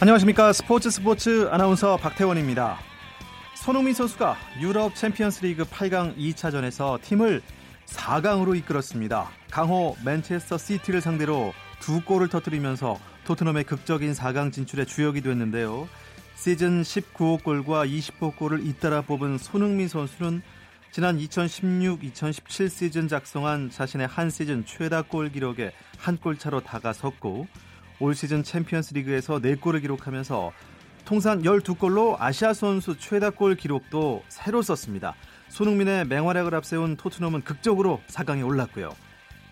[0.00, 2.78] 안녕하십니까 스포츠 스포츠 아나운서 박태원입니다.
[3.56, 7.42] 손흥민 선수가 유럽 챔피언스 리그 8강 2차전에서 팀을
[7.86, 9.28] 4강으로 이끌었습니다.
[9.50, 15.88] 강호 맨체스터 시티를 상대로 두 골을 터뜨리면서 토트넘의 극적인 4강 진출에 주역이 됐는데요.
[16.36, 20.42] 시즌 19호 골과 20호 골을 잇따라 뽑은 손흥민 선수는
[20.92, 27.48] 지난 2016-2017 시즌 작성한 자신의 한 시즌 최다 골 기록에 한 골 차로 다가섰고
[28.00, 30.52] 올 시즌 챔피언스 리그에서 4골을 기록하면서
[31.04, 35.14] 통산 12골로 아시아 선수 최다 골 기록도 새로 썼습니다.
[35.48, 38.90] 손흥민의 맹활약을 앞세운 토트넘은 극적으로 4강에 올랐고요.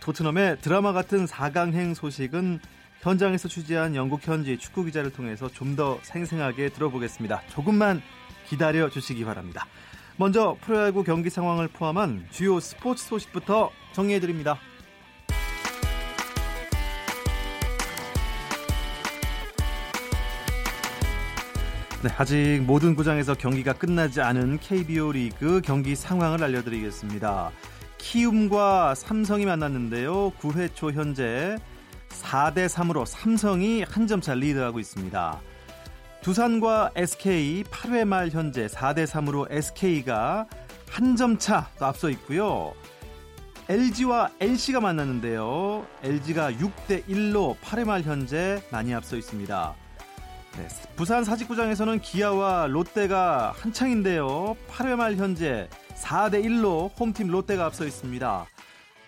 [0.01, 2.61] 토트넘의 드라마 같은 4강행 소식은
[3.01, 7.43] 현장에서 취재한 영국 현지 축구 기자를 통해서 좀 더 생생하게 들어보겠습니다.
[7.49, 8.01] 조금만
[8.47, 9.67] 기다려 주시기 바랍니다.
[10.17, 14.59] 먼저 프로야구 경기 상황을 포함한 주요 스포츠 소식부터 정리해 드립니다.
[22.07, 27.51] 네, 아직 모든 구장에서 경기가 끝나지 않은 KBO 리그 경기 상황을 알려드리겠습니다.
[27.99, 30.31] 키움과 삼성이 만났는데요.
[30.41, 31.57] 9회 초 현재
[32.09, 35.41] 4대 3으로 삼성이 한 점 차 리드하고 있습니다.
[36.23, 40.47] 두산과 SK 8회 말 현재 4대 3으로 SK가
[40.89, 42.73] 한 점 차 앞서 있고요.
[43.69, 45.85] LG와 NC가 만났는데요.
[46.05, 49.75] LG가 6대 1로 8회 말 현재 많이 앞서 있습니다.
[50.57, 54.57] 네, 부산 사직구장에서는 기아와 롯데가 한창인데요.
[54.71, 58.47] 8회 말 현재 4대 1로 홈팀 롯데가 앞서 있습니다.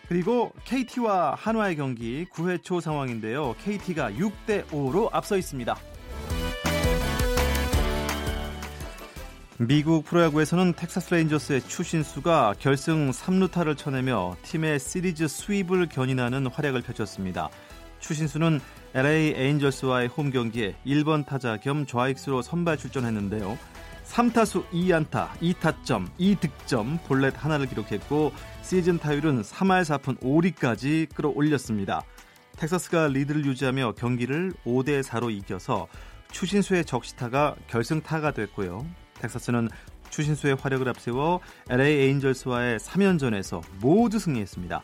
[0.08, 3.54] 그리고 KT와 한화의 경기 9회 초 상황인데요.
[3.62, 5.74] KT가 6대 5로 앞서 있습니다.
[9.58, 17.48] 미국 프로야구에서는 텍사스 레인저스의 추신수가 결승 3루타를 쳐내며 팀의 시리즈 스윕을 견인하는 활약을 펼쳤습니다.
[18.00, 18.60] 추신수는
[18.98, 23.56] LA 에인절스와의 홈 경기에 1번 타자 겸 좌익수로 선발 출전했는데요.
[24.04, 28.32] 3타수 2안타, 2타점, 2득점, 볼넷 하나를 기록했고
[28.62, 32.02] 시즌 타율은 3할 4푼 5리까지 끌어올렸습니다.
[32.56, 35.86] 텍사스가 리드를 유지하며 경기를 5대 4로 이겨서
[36.32, 38.84] 추신수의 적시타가 결승타가 됐고요.
[39.20, 39.68] 텍사스는
[40.10, 41.38] 추신수의 활약을 앞세워
[41.70, 44.82] LA 에인절스와의 3연전에서 모두 승리했습니다.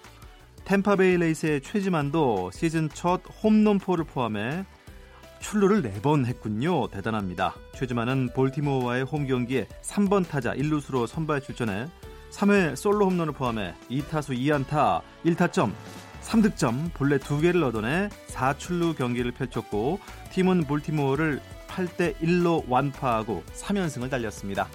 [0.64, 4.64] 템파베이 레이스의 최지만도 시즌 첫 홈런포를 포함해
[5.40, 6.88] 출루를 4번 했군요.
[6.88, 7.54] 대단합니다.
[7.74, 11.86] 최지만은 볼티모어와의 홈 경기에 3번 타자 1루수로 선발 출전해
[12.30, 15.72] 3회 솔로 홈런을 포함해 2타수 2안타 1타점
[16.22, 20.00] 3득점 본래 2개를 얻어내 4출루 경기를 펼쳤고
[20.32, 24.66] 팀은 볼티모어를 8대 1로 완파하고 3연승을 달렸습니다.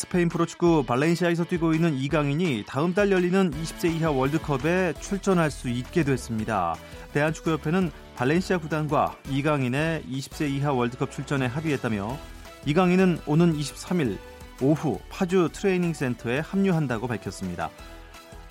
[0.00, 6.04] 스페인 프로축구 발렌시아에서 뛰고 있는 이강인이 다음 달 열리는 20세 이하 월드컵에 출전할 수 있게
[6.04, 6.74] 됐습니다.
[7.12, 12.16] 대한축구협회는 발렌시아 구단과 이강인의 20세 이하 월드컵 출전에 합의했다며
[12.64, 14.16] 이강인은 오는 23일
[14.62, 17.68] 오후 파주 트레이닝 센터에 합류한다고 밝혔습니다.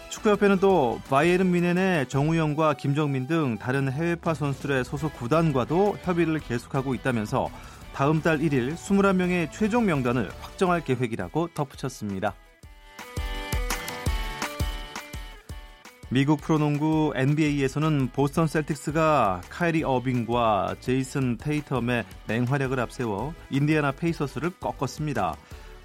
[0.09, 7.49] 축구협회는 또 바이에른 미넨의 정우영과 김정민 등 다른 해외파 선수들의 소속 구단과도 협의를 계속하고 있다면서
[7.93, 12.33] 다음 달 1일 21명의 최종 명단을 확정할 계획이라고 덧붙였습니다.
[16.11, 25.35] 미국 프로농구 NBA에서는 보스턴 셀틱스가 카이리 어빙과 제이슨 테이텀의 맹활약을 앞세워 인디애나 페이서스를 꺾었습니다.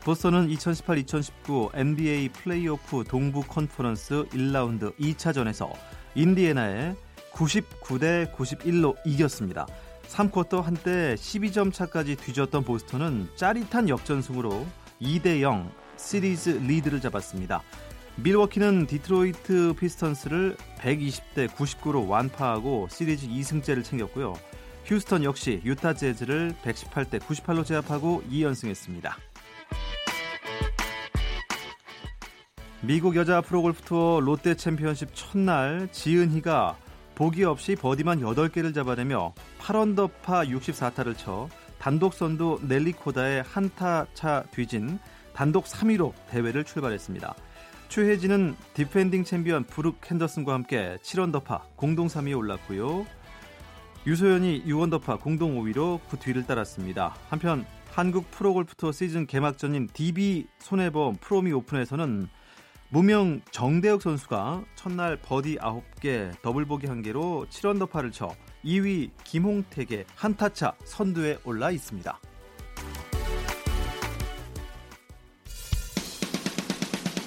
[0.05, 5.73] 보스턴은 2018-2019 NBA 플레이오프 동부 컨퍼런스 1라운드 2차전에서
[6.15, 6.95] 인디애나에
[7.33, 9.67] 99대 91로 이겼습니다.
[10.09, 14.67] 3쿼터 한때 12점 차까지 뒤졌던 보스턴은 짜릿한 역전승으로
[15.01, 17.63] 2대 0 시리즈 리드를 잡았습니다.
[18.17, 24.35] 밀워키는 디트로이트 피스턴스를 120대 99로 완파하고 시리즈 2승째를 챙겼고요.
[24.85, 29.34] 휴스턴 역시 유타 재즈를 118대 98로 제압하고 2연승했습니다.
[32.87, 36.77] 미국 여자 프로골프 투어 롯데 챔피언십 첫날 지은희가
[37.15, 41.49] 보기 없이 버디만 8개를 잡아내며 8언더파 64타를 쳐
[41.79, 44.99] 단독 선두 넬리 코다에 한타 차 뒤진
[45.33, 47.35] 단독 3위로 대회를 출발했습니다.
[47.89, 53.07] 최혜진은 디펜딩 챔피언 브룩 헨더슨과 함께 7언더파 공동 3위에 올랐고요.
[54.07, 57.15] 유소연이 6언더파 공동 5위로 그 뒤를 따랐습니다.
[57.31, 62.29] 한편 한국 프로골프 투어 시즌 개막전인 DB 손해보험 프로미 오픈에서는
[62.91, 68.35] 무명 정대혁 선수가 첫날 버디 9개, 더블 보기 1개로 7언더파를 쳐
[68.65, 72.21] 2위 김홍택에 한타차 선두에 올라 있습니다.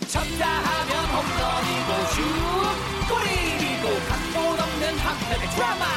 [0.07, 2.21] 쳤다 하면 홈런이고 슛
[3.09, 5.96] 골이고 각본 없는 한편의 드라마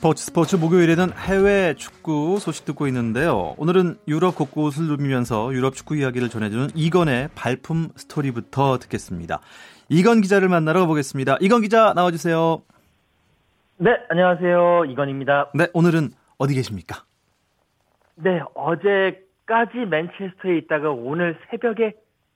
[0.00, 3.54] 스포츠 스포츠 목요일에는 해외 축구 소식 듣고 있는데요.
[3.58, 9.40] 오늘은 유럽 곳곳을 누비면서 유럽 축구 이야기를 전해주는 이건의 발품 스토리부터 듣겠습니다.
[9.90, 11.36] 이건 기자를 만나러 가보겠습니다.
[11.42, 12.62] 이건 기자 나와주세요.
[13.76, 14.86] 네, 안녕하세요.
[14.86, 15.50] 이건입니다.
[15.54, 16.08] 네, 오늘은
[16.38, 17.04] 어디 계십니까?
[18.14, 21.92] 네, 어제까지 맨체스터에 있다가 오늘 새벽에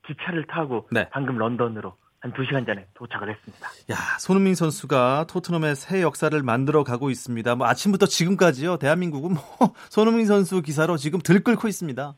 [0.07, 1.09] 기차를 타고 네.
[1.13, 3.67] 방금 런던으로 한 2시간 전에 도착을 했습니다.
[3.93, 7.55] 야, 손흥민 선수가 토트넘의 새 역사를 만들어 가고 있습니다.
[7.55, 8.79] 뭐 아침부터 지금까지요.
[8.79, 9.43] 대한민국은 뭐
[9.93, 12.15] 손흥민 선수 기사로 지금 들끓고 있습니다.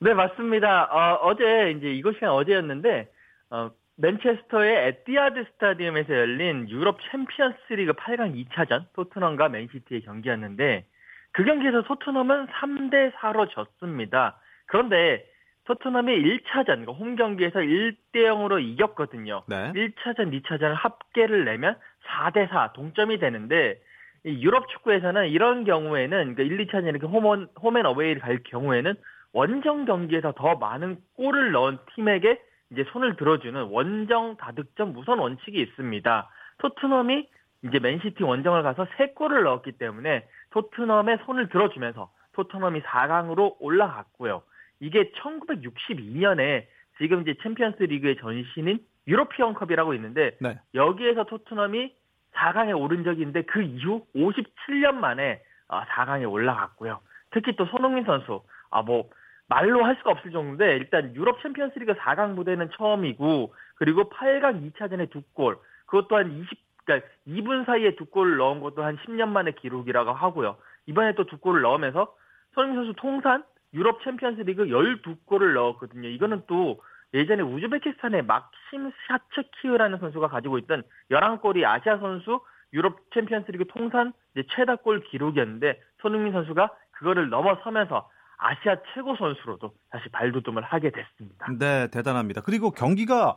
[0.00, 0.90] 네, 맞습니다.
[0.92, 3.10] 어, 제 이제 이곳 시간 어제였는데
[3.48, 10.84] 어, 맨체스터의 에티하드 스타디움에서 열린 유럽 챔피언스 리그 8강 2차전 토트넘과 맨시티의 경기였는데
[11.32, 14.38] 그 경기에서 토트넘은 3대 4로 졌습니다.
[14.66, 15.24] 그런데
[15.66, 19.42] 토트넘이 1차전, 그러니까 홈 경기에서 1대 0으로 이겼거든요.
[19.46, 19.72] 네.
[19.72, 21.76] 1차전, 2차전을 합계를 내면
[22.06, 23.80] 4대 4 동점이 되는데
[24.24, 28.94] 이 유럽 축구에서는 이런 경우에는 그러니까 1, 2차전 이렇게 홈, 홈앤 어웨이를 갈 경우에는
[29.32, 32.40] 원정 경기에서 더 많은 골을 넣은 팀에게
[32.70, 36.30] 이제 손을 들어주는 원정 다득점 우선 원칙이 있습니다.
[36.58, 37.28] 토트넘이
[37.64, 44.42] 이제 맨시티 원정을 가서 3골을 넣었기 때문에 토트넘에 손을 들어주면서 토트넘이 4강으로 올라갔고요.
[44.80, 46.66] 이게 1962년에
[46.98, 50.58] 지금 이제 챔피언스 리그의 전신인 유로피언컵이라고 있는데 네.
[50.74, 51.94] 여기에서 토트넘이
[52.34, 57.00] 4강에 오른 적이 있는데 그 이후 57년 만에 4강에 어, 올라갔고요.
[57.30, 59.08] 특히 또 손흥민 선수 아 뭐
[59.48, 65.22] 말로 할 수가 없을 정도인데 일단 유럽 챔피언스리그 4강 무대는 처음이고 그리고 8강 2차전에 두
[65.34, 70.12] 골, 그것도 한 20, 그러니까 2분 사이에 두 골을 넣은 것도 한 10년 만의 기록이라고
[70.12, 70.56] 하고요.
[70.86, 72.14] 이번에 또 두 골을 넣으면서
[72.54, 73.44] 손흥민 선수 통산
[73.76, 76.08] 유럽 챔피언스 리그 12골을 넣었거든요.
[76.08, 76.80] 이거는 또
[77.14, 82.40] 예전에 우즈베키스탄의 막심 샤츠키흐라는 선수가 가지고 있던 11골이 아시아 선수
[82.72, 84.12] 유럽 챔피언스 리그 통산
[84.54, 88.08] 최다 골 기록이었는데 손흥민 선수가 그거를 넘어서면서
[88.38, 91.46] 아시아 최고 선수로도 다시 발돋움을 하게 됐습니다.
[91.58, 92.40] 네, 대단합니다.
[92.40, 93.36] 그리고 경기가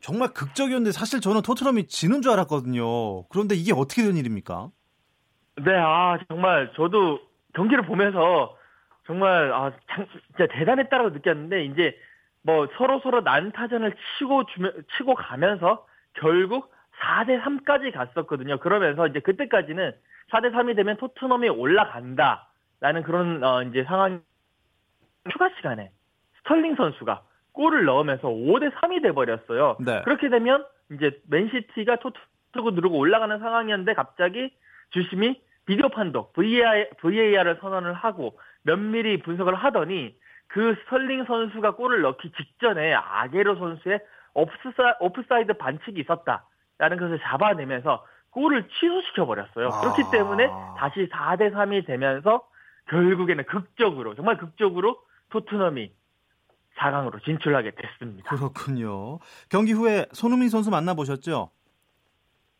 [0.00, 3.24] 정말 극적이었는데 사실 저는 토트넘이 지는 줄 알았거든요.
[3.28, 4.70] 그런데 이게 어떻게 된 일입니까?
[5.56, 7.18] 네, 아 정말 저도
[7.54, 8.56] 경기를 보면서
[9.06, 11.98] 정말 아 진짜 대단했다라고 느꼈는데 이제
[12.42, 18.58] 뭐 서로 서로 난타전을 치고 주면 치고 가면서 결국 4대 3까지 갔었거든요.
[18.58, 19.92] 그러면서 이제 그때까지는
[20.30, 24.22] 4대 3이 되면 토트넘이 올라간다라는 그런 어 이제 상황
[25.30, 25.90] 추가 시간에
[26.38, 29.76] 스털링 선수가 골을 넣으면서 5대 3이 돼 버렸어요.
[29.80, 30.02] 네.
[30.02, 34.52] 그렇게 되면 이제 맨시티가 토트넘 누르고 올라가는 상황이었는데 갑자기
[34.90, 40.14] 주심이 비디오 판독 VAR, VAR을 선언을 하고 면밀히 분석을 하더니
[40.48, 44.00] 그 스털링 선수가 골을 넣기 직전에 아게로 선수의
[44.34, 49.68] 옵사, 오프사이드 반칙이 있었다라는 것을 잡아내면서 골을 취소시켜 버렸어요.
[49.68, 49.80] 아...
[49.80, 52.42] 그렇기 때문에 다시 4대 3이 되면서
[52.88, 54.98] 결국에는 극적으로 정말 극적으로
[55.30, 55.92] 토트넘이
[56.78, 58.34] 4강으로 진출하게 됐습니다.
[58.34, 59.18] 그렇군요.
[59.48, 61.50] 경기 후에 손흥민 선수 만나보셨죠?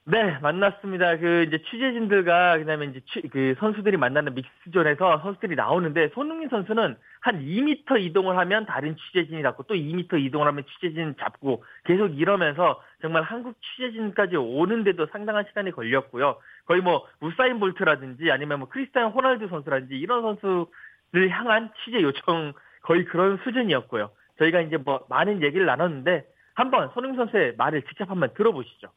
[0.04, 1.18] 네, 만났습니다.
[1.18, 7.40] 그 이제 취재진들과 그다음에 이제 취, 그 선수들이 만나는 믹스존에서 선수들이 나오는데 손흥민 선수는 한
[7.40, 13.22] 2m 이동을 하면 다른 취재진이 잡고 또 2m 이동을 하면 취재진 잡고 계속 이러면서 정말
[13.22, 16.38] 한국 취재진까지 오는데도 상당한 시간이 걸렸고요.
[16.66, 23.04] 거의 뭐 우사인 볼트라든지 아니면 뭐 크리스티안 호날두 선수라든지 이런 선수를 향한 취재 요청 거의
[23.04, 24.10] 그런 수준이었고요.
[24.38, 28.88] 저희가 이제 뭐 많은 얘기를 나눴는데 한번 손흥민 선수의 말을 직접 한번 들어보시죠.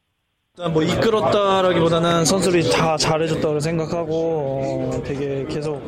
[0.72, 5.82] 뭐 이끌었다라기보다는 선수들이 다 잘해줬다고 생각하고 어, 되게 계속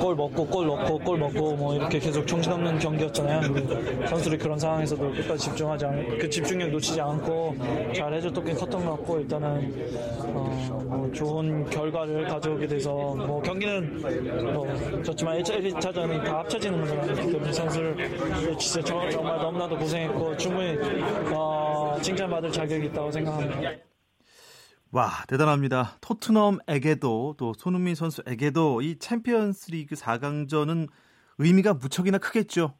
[0.00, 4.06] 골 먹고 골 넣고 골 먹고 뭐 이렇게 계속 정신없는 경기였잖아요.
[4.08, 7.56] 선수들이 그런 상황에서도 끝까지 집중하지 않고 그 집중력 놓치지 않고
[7.94, 9.74] 잘 해줬던 게 컸던 것 같고 일단은
[10.34, 14.00] 어, 뭐 좋은 결과를 가져오게 돼서 뭐 경기는
[14.54, 17.52] 뭐 졌지만 1차, 1차전이 다 합쳐지는 거잖아요.
[17.52, 20.78] 선수들 진짜 정말 너무나도 고생했고 충분히
[21.34, 23.89] 어, 칭찬받을 자격이 있다고 생각합니다.
[24.92, 25.98] 와, 대단합니다.
[26.00, 30.88] 토트넘에게도 또 손흥민 선수에게도 이 챔피언스 리그 4강전은
[31.38, 32.74] 의미가 무척이나 크겠죠.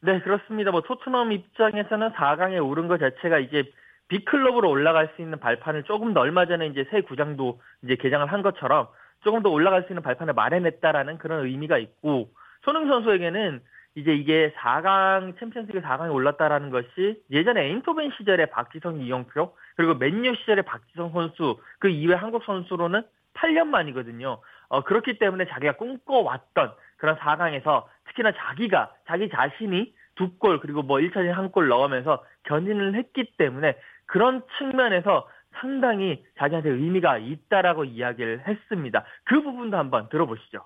[0.00, 0.72] 네, 그렇습니다.
[0.72, 3.70] 뭐 토트넘 입장에서는 4강에 오른 것 자체가 이제
[4.08, 8.42] 빅클럽으로 올라갈 수 있는 발판을 조금 더 얼마 전에 이제 새 구장도 이제 개장을 한
[8.42, 8.88] 것처럼
[9.22, 12.32] 조금 더 올라갈 수 있는 발판을 마련했다라는 그런 의미가 있고
[12.64, 13.62] 손흥민 선수에게는
[13.96, 20.62] 이제 이게 4강 챔피언스리그 4강에 올랐다라는 것이 예전에 에인토벤 시절에 박지성, 이영표 그리고 맨유 시절에
[20.62, 23.02] 박지성 선수 그 이외 한국 선수로는
[23.34, 24.40] 8년 만이거든요.
[24.68, 30.98] 어, 그렇기 때문에 자기가 꿈꿔왔던 그런 4강에서 특히나 자기가 자기 자신이 두 골 그리고 뭐
[30.98, 35.26] 1차전 한 골 넣으면서 견인을 했기 때문에 그런 측면에서
[35.60, 39.04] 상당히 자기한테 의미가 있다라고 이야기를 했습니다.
[39.24, 40.64] 그 부분도 한번 들어보시죠.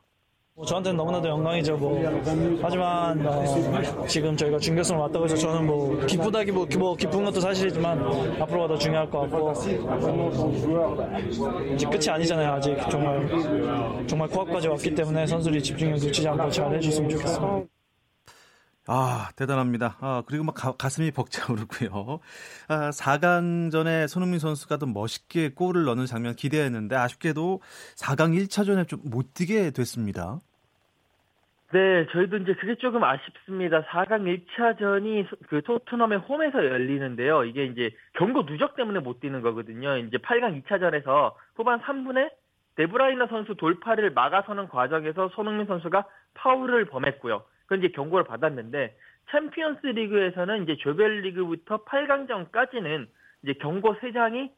[0.57, 1.77] 뭐 저한테는 너무나도 영광이죠.
[1.77, 2.01] 뭐
[2.63, 8.41] 하지만 어, 지금 저희가 준결승을 왔다고 해서 저는 뭐 기쁘다기 뭐, 뭐 기쁜 것도 사실이지만
[8.41, 9.53] 앞으로가 더 중요할 것 같고
[11.75, 12.53] 이제 끝이 아니잖아요.
[12.53, 17.74] 아직 정말 정말 코앞까지 왔기 때문에 선수들이 집중력 놓치지 않고 잘 해줬으면 좋겠습니다.
[18.87, 19.97] 아, 대단합니다.
[20.01, 22.21] 아, 그리고 막 가, 슴이 벅차오르고요.
[22.69, 27.61] 아, 4강전에 손흥민 선수가 더 멋있게 골을 넣는 장면 기대했는데 아쉽게도
[27.97, 30.41] 4강 1차전에 좀 못 뛰게 됐습니다.
[31.73, 33.83] 네, 저희도 이제 그게 조금 아쉽습니다.
[33.85, 37.45] 4강 1차전이 그 토트넘의 홈에서 열리는데요.
[37.45, 39.97] 이게 이제 경고 누적 때문에 못 뛰는 거거든요.
[39.99, 42.31] 이제 8강 2차전에서 후반 3분에
[42.77, 47.43] 데브라이너 선수 돌파를 막아서는 과정에서 손흥민 선수가 파울을 범했고요.
[47.65, 48.97] 그건 이제 경고를 받았는데
[49.31, 53.07] 챔피언스 리그에서는 이제 조별 리그부터 8강전까지는
[53.43, 54.51] 이제 경고 3장이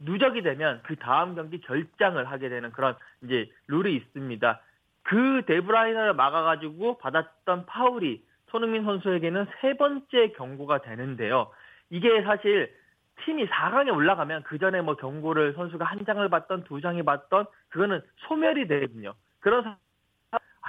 [0.00, 4.60] 누적이 되면 그 다음 경기 결장을 하게 되는 그런 이제 룰이 있습니다.
[5.02, 11.50] 그 데브라위너를 막아가지고 받았던 파울이 손흥민 선수에게는 세 번째 경고가 되는데요.
[11.90, 12.72] 이게 사실
[13.24, 18.00] 팀이 4강에 올라가면 그 전에 뭐 경고를 선수가 한 장을 받던 두 장을 받던 그거는
[18.28, 19.14] 소멸이 되거든요.
[19.40, 19.76] 그런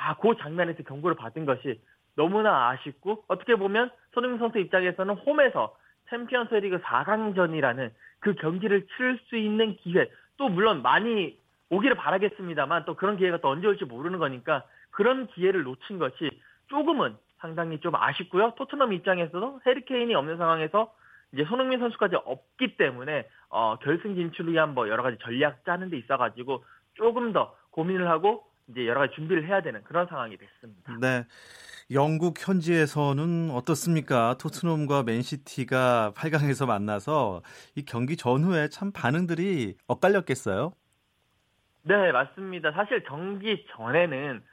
[0.10, 1.80] 아, 그 장면에서 경고를 받은 것이
[2.16, 5.76] 너무나 아쉽고 어떻게 보면 손흥민 선수 입장에서는 홈에서
[6.10, 11.38] 챔피언스 리그 4강전이라는 그 경기를 치를 수 있는 기회 또 물론 많이
[11.70, 16.32] 오기를 바라겠습니다만 또 그런 기회가 또 언제 올지 모르는 거니까 그런 기회를 놓친 것이
[16.70, 18.56] 조금은 상당히 좀 아쉽고요.
[18.58, 20.92] 토트넘 입장에서도 해리케인이 없는 상황에서
[21.34, 25.98] 이제 손흥민 선수까지 없기 때문에 어, 결승 진출을 위한 뭐 여러 가지 전략 짜는 데
[25.98, 26.64] 있어가지고
[26.96, 30.98] 조금 더 고민을 하고 이제 여러 가지 준비를 해야 되는 그런 상황이 됐습니다.
[31.02, 31.26] 네.
[31.92, 34.36] 영국 현지에서는 어떻습니까?
[34.40, 37.42] 토트넘과 맨시티가 8강에서 만나서
[37.76, 40.74] 이 경기 전후에 참 반응들이 엇갈렸겠어요?
[41.84, 42.72] 네, 맞습니다.
[42.74, 44.44] 사실 경기 전에는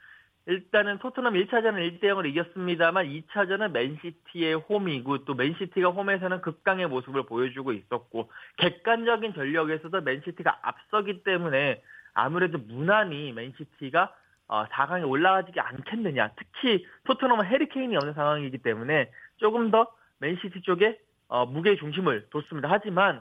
[0.47, 7.73] 일단은 토트넘 1차전은 1대 0으로 이겼습니다만 2차전은 맨시티의 홈이고 또 맨시티가 홈에서는 극강의 모습을 보여주고
[7.73, 11.83] 있었고 객관적인 전력에서도 맨시티가 앞서기 때문에
[12.17, 14.13] 아무래도 무난히 맨시티가
[14.49, 16.31] 어, 4강에 올라가지 않겠느냐.
[16.37, 22.69] 특히 토트넘은 해리케인이 없는 상황이기 때문에 조금 더 맨시티 쪽에 어, 무게 중심을 뒀습니다.
[22.71, 23.21] 하지만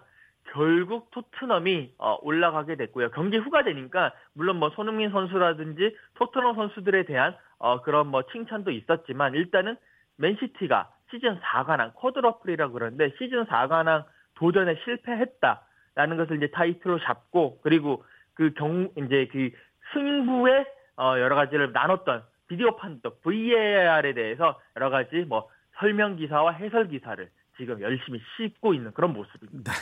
[0.52, 3.12] 결국 토트넘이 어, 올라가게 됐고요.
[3.12, 9.34] 경기 후가 되니까 물론 뭐 손흥민 선수라든지 토트넘 선수들에 대한 어, 그런 뭐 칭찬도 있었지만
[9.34, 9.76] 일단은
[10.18, 18.04] 맨시티가 시즌 4관왕 쿼드러플이라고 그러는데 시즌 4관왕 도전에 실패했다라는 것을 이제 타이틀로 잡고 그리고
[18.36, 19.50] 그 경, 이제 그
[19.94, 20.66] 승부의
[20.98, 25.50] 어, 여러 가지를 나눴던 비디오 판독, VAR에 대해서 여러 가지 뭐
[25.80, 29.72] 설명 기사와 해설 기사를 지금 열심히 씻고 있는 그런 모습입니다.
[29.72, 29.78] 네.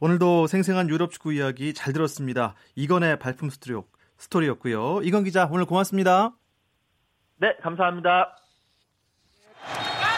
[0.00, 2.54] 오늘도 생생한 유럽 축구 이야기 잘 들었습니다.
[2.74, 3.80] 이건의 발품 스토리,
[4.16, 5.02] 스토리였고요.
[5.02, 6.32] 이건 기자 오늘 고맙습니다.
[7.38, 8.36] 네, 감사합니다.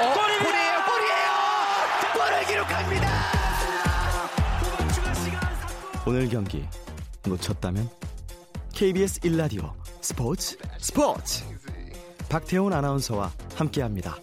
[0.01, 1.31] 어, 골이에요, 골이에요,
[2.15, 3.09] 골을 기록합니다.
[6.07, 6.65] 오늘 경기
[7.29, 7.89] 놓쳤다면
[8.73, 11.45] KBS 1라디오 스포츠 스포츠
[12.29, 14.17] 박태훈 아나운서와 함께합니다.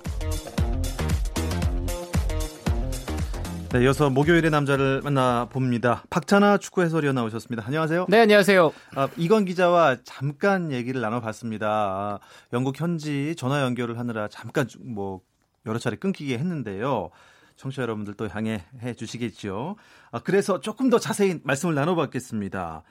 [3.75, 6.03] 네, 이어서 목요일의 남자를 만나 봅니다.
[6.09, 7.65] 박찬아 축구 해설위원 나오셨습니다.
[7.65, 8.05] 안녕하세요.
[8.07, 8.71] 네, 안녕하세요.
[8.95, 11.67] 아, 이건 기자와 잠깐 얘기를 나눠봤습니다.
[11.67, 12.19] 아,
[12.53, 15.19] 영국 현지 전화 연결을 하느라 잠깐 뭐
[15.65, 17.09] 여러 차례 끊기게 했는데요.
[17.55, 19.75] 청취자 여러분들 또 양해해 주시겠죠.
[20.11, 22.83] 아, 그래서 조금 더 자세히 말씀을 나눠봤겠습니다.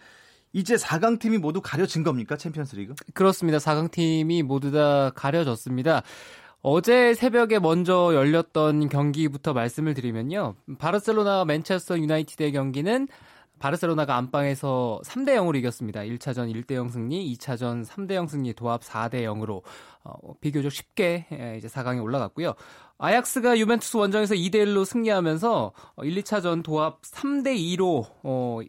[0.52, 2.37] 이제 4강 팀이 모두 가려진 겁니까?
[2.37, 2.94] 챔피언스 리그?
[3.12, 3.59] 그렇습니다.
[3.59, 6.02] 4강 팀이 모두 다 가려졌습니다.
[6.62, 10.54] 어제 새벽에 먼저 열렸던 경기부터 말씀을 드리면요.
[10.78, 13.09] 바르셀로나와 맨체스터 유나이티드의 경기는
[13.58, 16.00] 바르셀로나가 안방에서 3대 0으로 이겼습니다.
[16.00, 19.62] 1차전 1대 0 승리, 2차전 3대 0 승리 도합 4대 0으로
[20.02, 22.54] 어, 비교적 쉽게 이제 4강에 올라갔고요.
[22.99, 28.61] 아약스가 유벤투스 원정에서 2대 1로 승리하면서 1, 2차전 도합 3대 2로 어,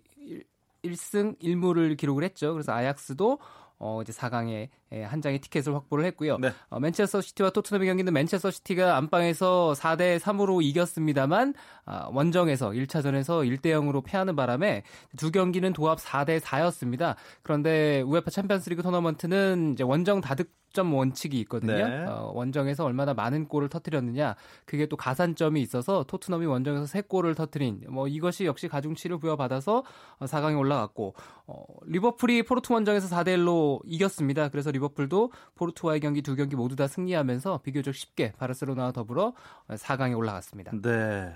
[0.84, 2.54] 1승 1무를 기록을 했죠.
[2.54, 3.40] 그래서 아약스도
[3.78, 6.38] 어, 이제 4강에 예, 한 장의 티켓을 확보를 했고요.
[6.38, 6.52] 네.
[6.70, 11.54] 어, 맨체스터 시티와 토트넘의 경기는 맨체스터 시티가 안방에서 4대 3으로 이겼습니다만
[11.86, 14.84] 아, 원정에서 1차전에서 1대 0으로 패하는 바람에
[15.18, 17.16] 두 경기는 도합 4대 4였습니다.
[17.42, 21.88] 그런데 우에파 챔피언스리그 토너먼트는 이제 원정 다득점 원칙이 있거든요.
[21.88, 22.06] 네.
[22.06, 28.08] 어, 원정에서 얼마나 많은 골을 터뜨렸느냐 그게 또 가산점이 있어서 토트넘이 원정에서 3골을 터뜨린 뭐
[28.08, 29.84] 이것이 역시 가중치를 부여받아서
[30.20, 31.16] 어, 4강에 올라갔고
[31.48, 34.50] 어, 리버풀이 포르투 원정에서 4대 1로 이겼습니다.
[34.50, 39.34] 그래서 리버풀도 포르투와의 경기 두 경기 모두 다 승리하면서 비교적 쉽게 바르셀로나와 더불어
[39.70, 40.72] 4강에 올라갔습니다.
[40.82, 41.34] 네.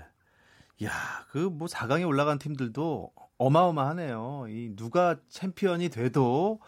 [0.84, 0.90] 야,
[1.30, 4.46] 그 뭐 4강에 올라간 팀들도 어마어마하네요.
[4.48, 6.60] 이 누가 챔피언이 돼도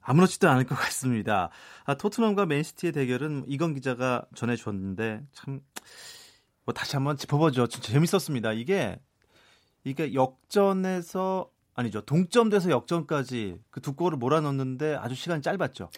[0.00, 1.50] 아무렇지도 않을 것 같습니다.
[1.84, 5.60] 아, 토트넘과 맨시티의 대결은 이건 기자가 전해줬는데 참
[6.66, 7.66] 뭐 다시 한번 짚어보죠.
[7.66, 8.52] 진짜 재밌었습니다.
[8.52, 8.98] 이게
[9.84, 15.90] 이게 역전에서 아니죠 동점돼서 역전까지 그 두 골을 몰아넣는데 아주 시간이 짧았죠.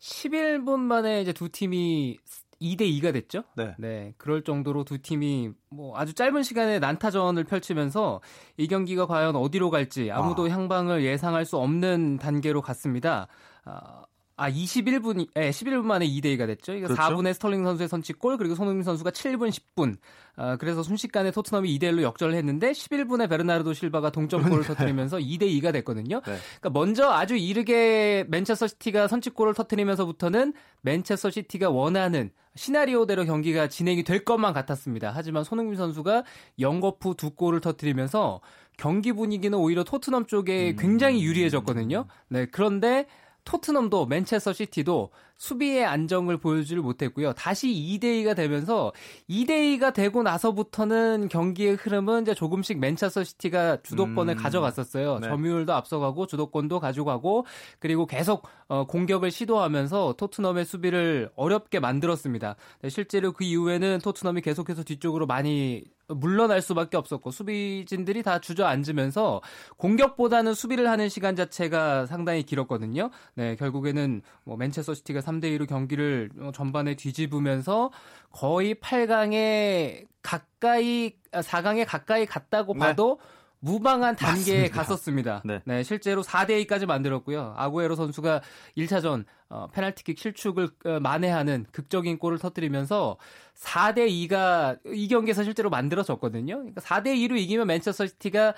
[0.00, 2.18] 11분 만에 이제 두 팀이
[2.60, 3.44] 2대 2가 됐죠.
[3.78, 4.14] 네.
[4.18, 8.20] 그럴 정도로 두 팀이 뭐 아주 짧은 시간에 난타전을 펼치면서
[8.56, 10.48] 이 경기가 과연 어디로 갈지 아무도 아.
[10.48, 13.26] 향방을 예상할 수 없는 단계로 갔습니다.
[13.64, 14.02] 아,
[14.42, 16.74] 아 21분, 예, 11분 만에 2대 2가 됐죠.
[16.74, 17.00] 이거 그렇죠.
[17.00, 19.96] 4분에 스털링 선수의 선취골 그리고 손흥민 선수가 7분 10분.
[20.34, 25.72] 아, 그래서 순식간에 토트넘이 2대 1로 역전을 했는데 11분에 베르나르도 실바가 동점골을 터뜨리면서 2대 2가
[25.74, 26.22] 됐거든요.
[26.26, 26.38] 네.
[26.60, 34.24] 그러니까 먼저 아주 이르게 맨체스터 시티가 선취골을 터뜨리면서부터는 맨체스터 시티가 원하는 시나리오대로 경기가 진행이 될
[34.24, 35.12] 것만 같았습니다.
[35.14, 36.24] 하지만 손흥민 선수가
[36.58, 38.40] 영거푸 두 골을 터뜨리면서
[38.76, 42.06] 경기 분위기는 오히려 토트넘 쪽에 굉장히 유리해졌거든요.
[42.28, 43.06] 네, 그런데
[43.44, 45.10] 토트넘도 맨체스터 시티도
[45.42, 47.32] 수비의 안정을 보여주질 못했고요.
[47.32, 48.92] 다시 2대 2가 되면서
[49.28, 54.38] 2대 2가 되고 나서부터는 경기의 흐름은 이제 조금씩 맨체스터 시티가 주도권을 음.
[54.38, 55.18] 가져갔었어요.
[55.18, 55.26] 네.
[55.26, 57.44] 점유율도 앞서가고 주도권도 가져가고
[57.80, 62.54] 그리고 계속 어, 공격을 시도하면서 토트넘의 수비를 어렵게 만들었습니다.
[62.82, 65.82] 네, 실제로 그 이후에는 토트넘이 계속해서 뒤쪽으로 많이
[66.14, 69.40] 물러날 수밖에 없었고 수비진들이 다 주저앉으면서
[69.76, 73.10] 공격보다는 수비를 하는 시간 자체가 상당히 길었거든요.
[73.34, 77.90] 네, 결국에는 뭐 맨체스터 시티가 3대 2로 경기를 어, 전반에 뒤집으면서
[78.30, 82.80] 거의 8강에 가까이 아, 4강에 가까이 갔다고 네.
[82.80, 83.18] 봐도
[83.64, 84.76] 무방한 단계에 맞습니다.
[84.76, 85.42] 갔었습니다.
[85.44, 85.60] 네.
[85.64, 85.82] 네.
[85.84, 87.54] 실제로 4대 2까지 만들었고요.
[87.56, 88.42] 아구에로 선수가
[88.76, 93.18] 1차전 어, 페널티킥 실축을 어, 만회하는 극적인 골을 터뜨리면서
[93.54, 96.56] 4대 2가 이 경기에서 실제로 만들어졌거든요.
[96.56, 98.54] 그러니까 4대 2로 이기면 맨체스터 시티가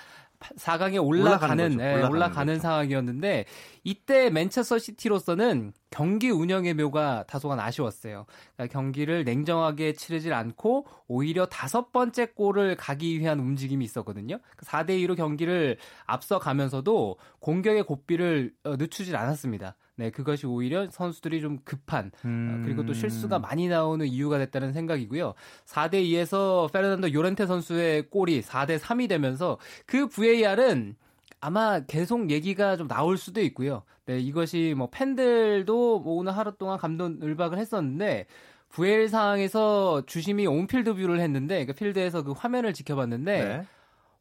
[0.58, 1.80] 4강에 올라가는 올라가는.
[1.80, 2.58] 예, 올라가는.
[2.58, 3.44] 상황이었는데
[3.82, 8.26] 이때 맨체스터 시티로서는 경기 운영의 묘가 다소간 아쉬웠어요.
[8.56, 14.38] 그러니까 경기를 냉정하게 치르질 않고 오히려 다섯 번째 골을 가기 위한 움직임이 있었거든요.
[14.58, 15.76] 4대 2로 경기를
[16.06, 19.76] 앞서가면서도 공격의 고삐를 어, 늦추질 않았습니다.
[19.96, 25.34] 네, 그것이 오히려 선수들이 좀 급한 어, 그리고 또 실수가 많이 나오는 이유가 됐다는 생각이고요.
[25.66, 30.96] 4대 2에서 페르난도 요렌테 선수의 골이 4대 3이 되면서 그 VAR은
[31.40, 33.82] 아마 계속 얘기가 좀 나올 수도 있고요.
[34.06, 38.26] 네, 이것이 뭐 팬들도 뭐 오늘 하루 동안 갑론을박을 했었는데
[38.70, 43.66] VAR 상황에서 주심이 on-field review를 했는데 그 필드에서 그 화면을 지켜봤는데 네.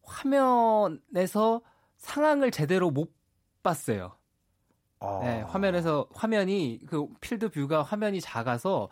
[0.03, 1.61] 화면에서
[1.97, 3.11] 상황을 제대로 못
[3.63, 4.11] 봤어요.
[5.03, 5.19] 어.
[5.21, 8.89] 네, 화면에서 화면이 그 필드 뷰가 화면이 작아서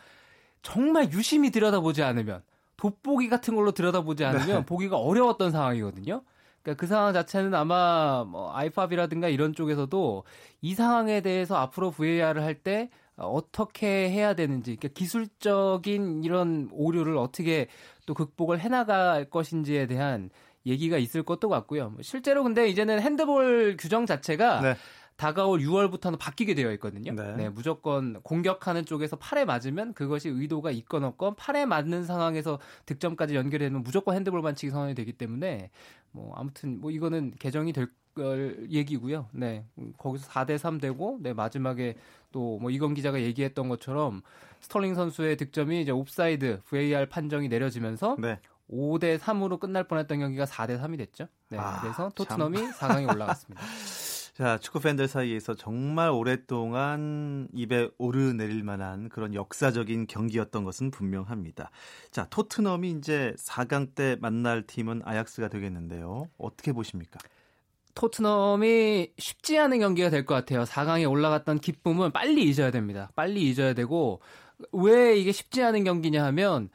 [0.62, 2.44] 정말 유심히 들여다보지 않으면
[2.78, 6.22] 돋보기 같은 걸로 들여다보지 않으면 보기가 어려웠던 상황이거든요.
[6.62, 10.24] 그러니까 그 상황 자체는 아마 뭐 아이팝이라든가 이런 쪽에서도
[10.62, 17.68] 이 상황에 대해서 앞으로 VAR을 할 때 어떻게 해야 되는지, 그러니까 기술적인 이런 오류를 어떻게
[18.06, 20.30] 또 극복을 해나갈 것인지에 대한
[20.66, 21.94] 얘기가 있을 것도 같고요.
[22.02, 24.76] 실제로 근데 이제는 핸드볼 규정 자체가 네.
[25.22, 27.14] 다가올 6월부터는 바뀌게 되어 있거든요.
[27.14, 27.36] 네.
[27.36, 27.50] 네.
[27.50, 32.58] 무조건 공격하는 쪽에서 팔에 맞으면 그것이 의도가 있건 없건 팔에 맞는 상황에서
[32.88, 35.70] 득점까지 연결되면 무조건 핸드볼 반칙이 선언이 되기 때문에
[36.12, 39.30] 뭐 아무튼 뭐 이거는 개정이 될 걸 얘기고요.
[39.32, 39.64] 네.
[39.78, 41.96] 음, 거기서 4대 3 되고 네, 마지막에
[42.34, 44.22] 또 뭐 이건 기자가 얘기했던 것처럼
[44.60, 48.38] 스털링 선수의 득점이 이제 옵사이드 VAR 판정이 내려지면서 네.
[48.70, 51.28] 5대 3으로 끝날 뻔했던 경기가 4대 3이 됐죠.
[51.52, 51.58] 네.
[51.58, 52.12] 아, 그래서 참.
[52.16, 53.62] 토트넘이 4강에 올라갔습니다.
[54.34, 61.70] 자, 축구 팬들 사이에서 정말 오랫동안 입에 오르내릴 만한 그런 역사적인 경기였던 것은 분명합니다.
[62.12, 66.30] 자, 토트넘이 이제 4강 때 만날 팀은 아약스가 되겠는데요.
[66.38, 67.20] 어떻게 보십니까?
[67.94, 70.64] 토트넘이 쉽지 않은 경기가 될 것 같아요.
[70.64, 73.12] 4강에 올라갔던 기쁨은 빨리 잊어야 됩니다.
[73.16, 74.22] 빨리 잊어야 되고
[74.72, 76.70] 왜 이게 쉽지 않은 경기냐 하면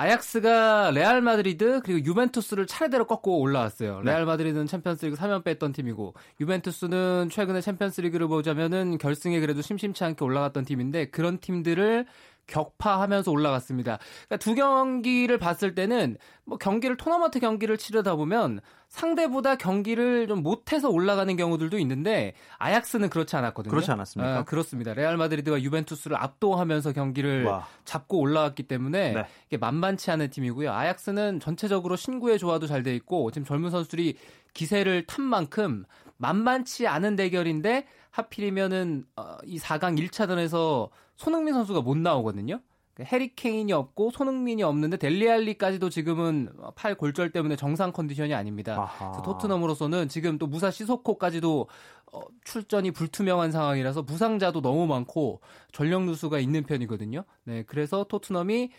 [0.00, 4.00] 아약스가 레알 마드리드 그리고 유벤투스를 차례대로 꺾고 올라왔어요.
[4.00, 11.10] 레알 마드리드는 챔피언스리그 3연패했던 팀이고 유벤투스는 최근에 챔피언스리그를 보자면은 결승에 그래도 심심치 않게 올라갔던 팀인데
[11.10, 12.06] 그런 팀들을
[12.50, 13.98] 격파하면서 올라갔습니다.
[14.26, 20.90] 그러니까 두 경기를 봤을 때는 뭐 경기를 토너먼트 경기를 치르다 보면 상대보다 경기를 좀 못해서
[20.90, 23.70] 올라가는 경우들도 있는데 아약스는 그렇지 않았거든요.
[23.70, 24.38] 그렇지 않았습니까?
[24.38, 24.94] 아, 그렇습니다.
[24.94, 27.66] 레알 마드리드가 유벤투스를 압도하면서 경기를 와.
[27.84, 29.24] 잡고 올라왔기 때문에 네.
[29.46, 30.72] 이게 만만치 않은 팀이고요.
[30.72, 34.16] 아약스는 전체적으로 신구의 조화도 잘 돼 있고 지금 젊은 선수들이
[34.54, 35.84] 기세를 탄 만큼
[36.16, 40.88] 만만치 않은 대결인데 하필이면은 어, 이 4강 1차전에서
[41.20, 42.60] 손흥민 선수가 못 나오거든요.
[42.94, 48.90] 그러니까 해리 케인이 없고 손흥민이 없는데 델리 알리까지도 지금은 팔 골절 때문에 정상 컨디션이 아닙니다.
[49.22, 51.68] 토트넘으로서는 지금 또 무사 시소코까지도
[52.12, 57.24] 어, 출전이 불투명한 상황이라서 부상자도 너무 많고 전력 누수가 있는 편이거든요.
[57.44, 58.72] 네, 그래서 토트넘이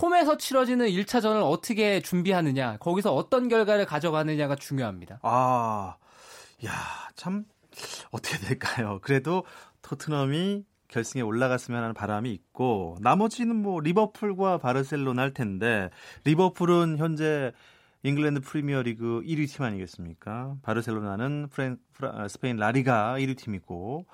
[0.00, 5.18] 홈에서 치러지는 1차전을 어떻게 준비하느냐, 거기서 어떤 결과를 가져가느냐가 중요합니다.
[5.22, 5.96] 아,
[6.64, 6.72] 야,
[7.16, 7.44] 참
[8.10, 9.00] 어떻게 될까요?
[9.02, 9.44] 그래도
[9.82, 15.90] 토트넘이 결승에 올라갔으면 하는 바람이 있고 나머지는 뭐 리버풀과 바르셀로나 할 텐데
[16.24, 17.52] 리버풀은 현재
[18.02, 20.56] 잉글랜드 프리미어리그 1위 팀 아니겠습니까?
[20.62, 24.06] 바르셀로나는 프랭, 프라, 아, 스페인 라리가 1위 팀이고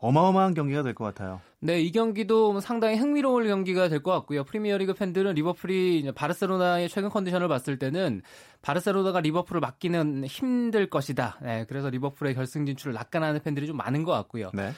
[0.00, 1.40] 어마어마한 경기가 될 것 같아요.
[1.60, 4.44] 네, 이 경기도 상당히 흥미로울 경기가 될 것 같고요.
[4.44, 8.22] 프리미어리그 팬들은 리버풀이 바르셀로나의 최근 컨디션을 봤을 때는
[8.62, 11.38] 바르셀로나가 리버풀을 막기는 힘들 것이다.
[11.42, 14.50] 네, 그래서 리버풀의 결승 진출을 낙관하는 팬들이 좀 많은 것 같고요.
[14.54, 14.70] 네.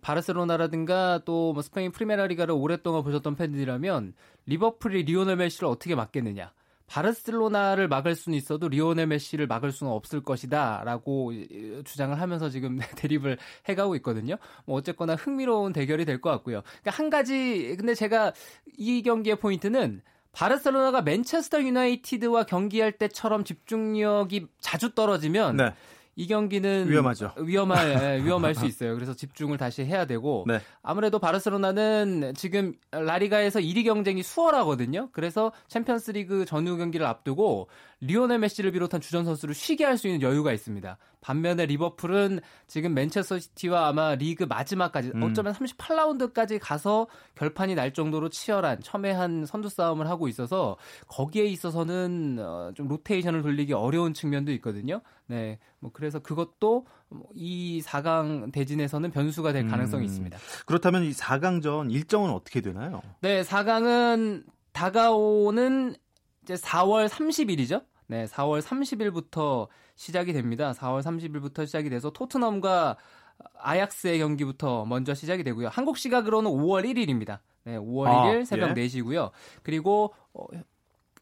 [0.00, 4.14] 바르셀로나라든가 또 뭐 스페인 프리메라리가를 오랫동안 보셨던 팬들이라면
[4.46, 6.52] 리버풀이 리오넬 메시를 어떻게 막겠느냐.
[6.86, 11.32] 바르셀로나를 막을 수는 있어도 리오넬 메시를 막을 수는 없을 것이다라고
[11.84, 14.36] 주장을 하면서 지금 대립을 해가고 있거든요.
[14.66, 16.62] 뭐 어쨌거나 흥미로운 대결이 될 것 같고요.
[16.82, 18.32] 그러니까 한 가지 근데 제가
[18.76, 25.74] 이 경기의 포인트는 바르셀로나가 맨체스터 유나이티드와 경기할 때처럼 집중력이 자주 떨어지면 네.
[26.16, 27.32] 이 경기는 위험하죠.
[27.36, 27.88] 위험할
[28.20, 28.94] 예, 위험할 수 있어요.
[28.94, 30.60] 그래서 집중을 다시 해야 되고 네.
[30.82, 35.08] 아무래도 바르셀로나는 지금 라리가에서 1위 경쟁이 수월하거든요.
[35.12, 37.68] 그래서 챔피언스리그 전후 경기를 앞두고
[38.06, 40.98] 리오넬 메시를 비롯한 주전 선수를 쉬게 할 수 있는 여유가 있습니다.
[41.20, 45.22] 반면에 리버풀은 지금 맨체스터 시티와 아마 리그 마지막까지 음.
[45.22, 52.72] 어쩌면 38라운드까지 가서 결판이 날 정도로 치열한 첨예한 선두 싸움을 하고 있어서 거기에 있어서는 어,
[52.74, 55.00] 좀 로테이션을 돌리기 어려운 측면도 있거든요.
[55.26, 56.86] 네, 뭐 그래서 그것도
[57.34, 60.06] 이 4강 대진에서는 변수가 될 가능성이 음.
[60.06, 60.38] 있습니다.
[60.66, 63.00] 그렇다면 이 4강전 일정은 어떻게 되나요?
[63.20, 65.94] 네, 4강은 다가오는
[66.42, 67.82] 이제 4월 30일이죠.
[68.06, 70.72] 네, 4월 30일부터 시작이 됩니다.
[70.72, 72.96] 4월 30일부터 시작이 돼서 토트넘과
[73.60, 75.68] 아약스의 경기부터 먼저 시작이 되고요.
[75.68, 77.38] 한국 시각으로는 5월 1일입니다.
[77.64, 78.86] 네, 5월 아, 1일 새벽 예.
[78.86, 79.30] 4시고요.
[79.62, 80.44] 그리고 어,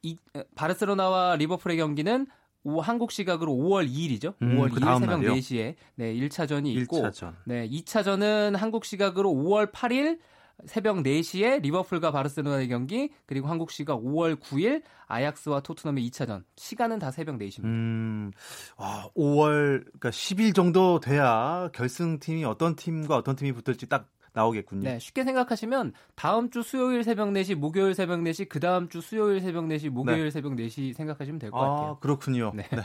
[0.02, 0.16] 이
[0.54, 2.26] 바르셀로나와 리버풀의 경기는
[2.64, 4.34] 오- 한국 시각으로 5월 2일이죠.
[4.42, 5.34] 음, 5월 그 2일 다음 새벽 날이요?
[5.34, 7.34] 4시에 네, 1차전이 있고 1차전.
[7.44, 10.18] 네, 2차전은 한국 시각으로 5월 8일
[10.66, 16.44] 새벽 4시에 리버풀과 바르셀로나의 경기, 그리고 한국 시각 5월 9일 아약스와 토트넘의 2차전.
[16.56, 17.64] 시간은 다 새벽 4시입니다.
[17.64, 18.30] 음,
[18.76, 24.88] 와, 5월, 그러니까 10일 정도 돼야 결승팀이 어떤 팀과 어떤 팀이 붙을지 딱 나오겠군요.
[24.88, 29.40] 네, 쉽게 생각하시면 다음 주 수요일 새벽 4시, 목요일 새벽 4시, 그 다음 주 수요일
[29.40, 31.98] 새벽 4시, 목요일 새벽 4시 생각하시면 될것 아, 같아요.
[32.00, 32.52] 그렇군요.
[32.54, 32.66] 네.
[32.70, 32.82] 네.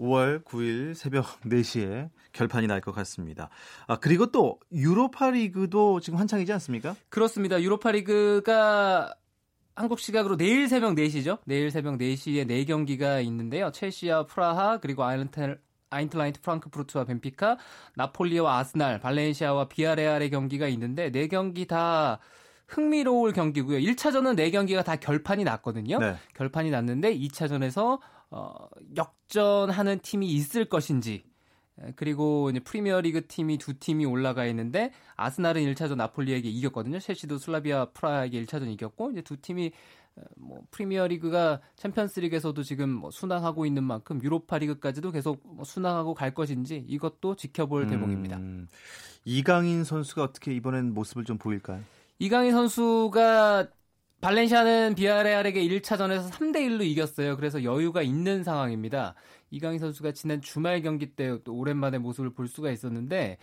[0.00, 3.50] 5월 9일 새벽 4시에 결판이 날 것 같습니다.
[3.86, 6.94] 아, 그리고 또 유로파 리그도 지금 한창이지 않습니까?
[7.10, 7.60] 그렇습니다.
[7.60, 9.14] 유로파 리그가
[9.74, 11.38] 한국 시각으로 내일 새벽 4시죠.
[11.44, 13.70] 내일 새벽 4시에 4경기가 있는데요.
[13.72, 15.58] 첼시와 프라하 그리고 아인트
[15.92, 17.56] 아인틀라인트 프랑크푸르트와 벤피카,
[17.96, 22.20] 나폴리와 아스날, 발렌시아와 비아레알의 경기가 있는데 4경기 다
[22.68, 23.78] 흥미로울 경기고요.
[23.78, 25.98] 1차전은 4경기가 다 결판이 났거든요.
[25.98, 26.14] 네.
[26.34, 27.98] 결판이 났는데 2차전에서
[28.30, 31.24] 어, 역전하는 팀이 있을 것인지
[31.80, 36.98] 에, 그리고 이제 프리미어리그 팀이 두 팀이 올라가 있는데 아스날은 1차전 나폴리에게 이겼거든요.
[36.98, 43.66] 첼시도 슬라비아 프라하에게 1차전 이겼고 이제 두 팀이 에, 뭐 프리미어리그가 챔피언스리그에서도 지금 뭐 순항하고
[43.66, 48.36] 있는 만큼 유로파리그까지도 계속 뭐 순항하고 갈 것인지 이것도 지켜볼 대목입니다.
[48.36, 48.68] 음,
[49.24, 51.82] 이강인 선수가 어떻게 이번엔 모습을 좀 보일까요?
[52.18, 53.68] 이강인 선수가
[54.20, 57.36] 발렌시아는 비아레알에게 1차전에서 3대 1로 이겼어요.
[57.36, 59.14] 그래서 여유가 있는 상황입니다.
[59.50, 63.38] 이강인 선수가 지난 주말 경기 때 또 오랜만에 모습을 볼 수가 있었는데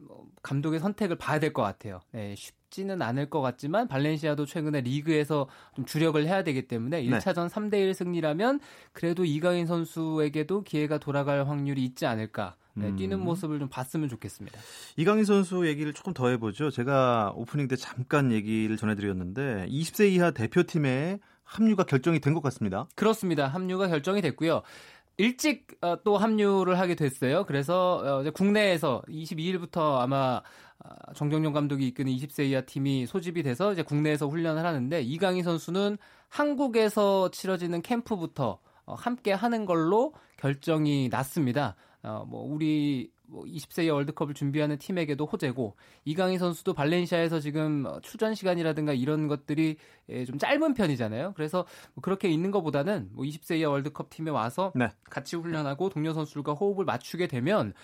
[0.00, 2.00] 뭐, 감독의 선택을 봐야 될 것 같아요.
[2.10, 7.08] 네, 쉽지는 않을 것 같지만 발렌시아도 최근에 리그에서 좀 주력을 해야 되기 때문에 네.
[7.08, 8.58] 1차전 3대 1 승리라면
[8.92, 12.56] 그래도 이강인 선수에게도 기회가 돌아갈 확률이 있지 않을까.
[12.78, 12.96] 네, 음.
[12.96, 14.58] 뛰는 모습을 좀 봤으면 좋겠습니다.
[14.96, 16.70] 이강인 선수 얘기를 조금 더 해보죠.
[16.70, 22.86] 제가 오프닝 때 잠깐 얘기를 전해드렸는데 20세 이하 대표팀에 합류가 결정이 된 것 같습니다.
[22.94, 23.46] 그렇습니다.
[23.48, 24.62] 합류가 결정이 됐고요.
[25.16, 27.44] 일찍 어, 또 합류를 하게 됐어요.
[27.44, 30.40] 그래서 어, 국내에서 22일부터 아마
[30.84, 35.98] 아, 정정용 감독이 이끄는 20세 이하 팀이 소집이 돼서 이제 국내에서 훈련을 하는데 이강인 선수는
[36.28, 41.74] 한국에서 치러지는 캠프부터 어, 함께 하는 걸로 결정이 났습니다.
[42.08, 48.00] 어, 뭐 우리 뭐 20세 이하 월드컵을 준비하는 팀에게도 호재고 이강인 선수도 발렌시아에서 지금 어,
[48.00, 49.76] 출전 시간이라든가 이런 것들이
[50.08, 51.34] 예, 좀 짧은 편이잖아요.
[51.36, 54.88] 그래서 뭐 그렇게 있는 것보다는 뭐 20세 이하 월드컵 팀에 와서 네.
[55.10, 57.74] 같이 훈련하고 동료 선수들과 호흡을 맞추게 되면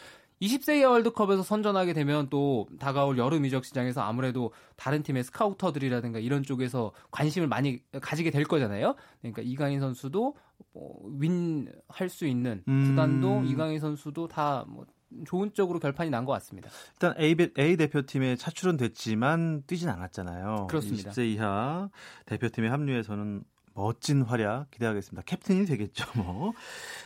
[0.40, 6.42] 20세 이하 월드컵에서 선전하게 되면 또 다가올 여름 이적 시장에서 아무래도 다른 팀의 스카우터들이라든가 이런
[6.42, 8.94] 쪽에서 관심을 많이 가지게 될 거잖아요.
[9.20, 10.34] 그러니까 이강인 선수도
[10.72, 12.90] 뭐 윈 할 수 있는 음.
[12.90, 14.86] 구단도 이강인 선수도 다뭐
[15.26, 16.68] 좋은 쪽으로 결판이 난 것 같습니다.
[16.94, 20.66] 일단 A, A 대표팀에 차출은 됐지만 뛰진 않았잖아요.
[20.68, 21.10] 그렇습니다.
[21.12, 21.88] 20세 이하
[22.26, 25.22] 대표팀에 합류해서는 멋진 활약 기대하겠습니다.
[25.24, 26.52] 캡틴이 되겠죠, 뭐.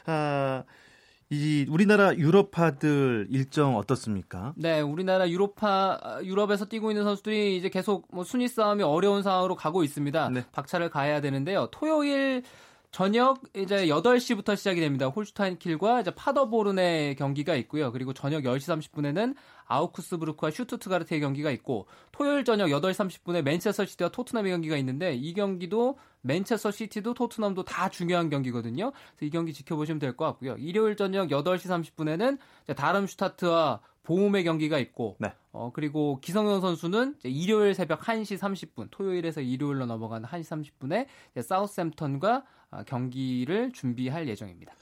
[0.07, 0.65] 아,
[1.31, 4.55] 이 우리나라 유럽파들 일정 어떻습니까?
[4.57, 9.85] 네, 우리나라 유로파 유럽에서 뛰고 있는 선수들이 이제 계속 뭐 순위 싸움이 어려운 상황으로 가고
[9.85, 10.31] 있습니다.
[10.31, 10.45] 네.
[10.53, 11.69] 박차를 가해야 되는데요.
[11.71, 12.43] 토요일
[12.91, 15.07] 저녁 이제 8시부터 시작이 됩니다.
[15.09, 17.93] 홀슈타인 킬과 이제 파더보른의 경기가 있고요.
[17.93, 19.35] 그리고 저녁 10시 30분에는
[19.67, 25.99] 아우쿠스부르크와 슈투트가르트의 경기가 있고 토요일 저녁 8시 30분에 맨체스터 시티와 토트넘의 경기가 있는데 이 경기도
[26.23, 28.93] 맨체스터 시티도 토트넘도 다 중요한 경기거든요.
[28.93, 30.57] 그래서 이 경기 지켜보시면 될 것 같고요.
[30.57, 32.39] 일요일 저녁 8시 30분에는
[32.75, 35.35] 다름슈타트와 보움의 경기가 있고 네.
[35.53, 41.07] 어, 그리고 기성용 선수는 이제 일요일 새벽 1시 30분, 토요일에서 일요일로 넘어가는 1시 30분에
[41.43, 42.43] 사우스햄턴과 아,
[42.87, 44.73] 경기를 준비할 예정입니다.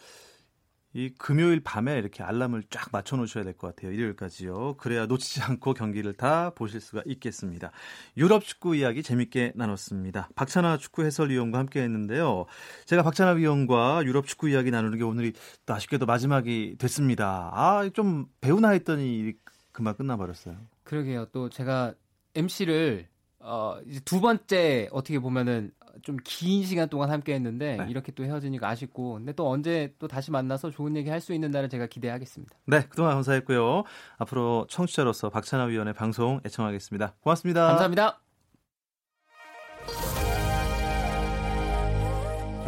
[0.92, 3.92] 이 금요일 밤에 이렇게 알람을 쫙 맞춰 놓으셔야 될 것 같아요.
[3.92, 4.77] 일요일까지요.
[4.79, 7.70] 그래야 놓치지 않고 경기를 다 보실 수가 있겠습니다.
[8.16, 10.31] 유럽 축구 이야기 재밌게 나눴습니다.
[10.35, 12.46] 박찬아 축구 해설위원과 함께 했는데요.
[12.87, 15.35] 제가 박찬아 위원과 유럽 축구 이야기 나누는 게 오늘이
[15.66, 17.51] 또 아쉽게도 마지막이 됐습니다.
[17.53, 19.35] 아, 좀 배우나 했더니
[19.72, 20.57] 금방 끝나버렸어요.
[20.85, 21.27] 그러게요.
[21.27, 21.92] 또 제가
[22.35, 23.07] MC를
[23.46, 25.70] 어, 이제 두 번째 어떻게 보면은
[26.02, 27.87] 좀 긴 시간 동안 함께 했는데 네.
[27.88, 31.50] 이렇게 또 헤어지니까 아쉽고 근데 또 언제 또 다시 만나서 좋은 얘기 할 수 있는
[31.50, 32.54] 날을 제가 기대하겠습니다.
[32.66, 33.85] 네, 그동안 감사했고요.
[34.18, 37.14] 앞으로 청취자로서 박찬아 위원의 방송 애청하겠습니다.
[37.22, 37.66] 고맙습니다.
[37.68, 38.26] 감사합니다.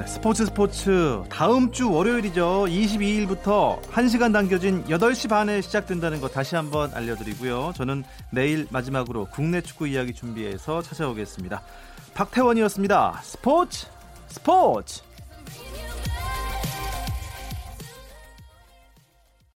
[0.09, 2.65] 스포츠 스포츠 다음 주 월요일이죠.
[2.65, 7.73] 22일부터 1시간 당겨진 8시 반에 시작된다는 거 다시 한번 알려드리고요.
[7.77, 11.63] 저는 내일 마지막으로 국내 축구 이야기 준비해서 찾아오겠습니다.
[12.15, 13.21] 박태원이었습니다.
[13.23, 13.87] 스포츠
[14.29, 15.03] 스포츠